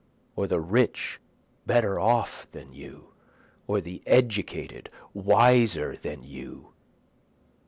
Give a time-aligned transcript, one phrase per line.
[0.35, 1.19] Or the rich
[1.67, 3.09] better off than you?
[3.67, 6.73] or the educated wiser than you?